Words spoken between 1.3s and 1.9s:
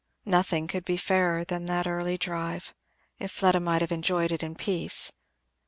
than that